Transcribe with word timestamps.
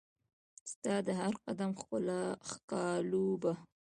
ستا 0.71 0.93
د 1.07 1.09
هرقدم 1.21 1.71
ښکالو 2.51 3.25
به 3.41 3.51